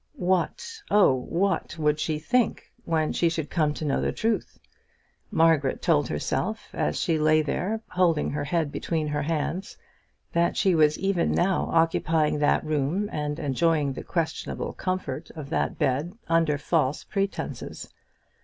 What, 0.17 0.81
oh, 0.89 1.13
what 1.13 1.77
would 1.77 1.99
she 1.99 2.17
think 2.17 2.71
when 2.85 3.13
she 3.13 3.29
should 3.29 3.51
come 3.51 3.71
to 3.75 3.85
know 3.85 4.01
the 4.01 4.11
truth? 4.11 4.57
Margaret 5.29 5.79
told 5.79 6.07
herself 6.07 6.69
as 6.73 6.99
she 6.99 7.19
lay 7.19 7.43
there, 7.43 7.83
holding 7.87 8.31
her 8.31 8.45
head 8.45 8.71
between 8.71 9.09
her 9.09 9.21
hands, 9.21 9.77
that 10.33 10.57
she 10.57 10.73
was 10.73 10.97
even 10.97 11.31
now 11.31 11.69
occupying 11.71 12.39
that 12.39 12.65
room 12.65 13.09
and 13.11 13.37
enjoying 13.37 13.93
the 13.93 14.03
questionable 14.03 14.73
comfort 14.73 15.29
of 15.35 15.51
that 15.51 15.77
bed 15.77 16.13
under 16.27 16.57
false 16.57 17.03
pretences. 17.03 17.93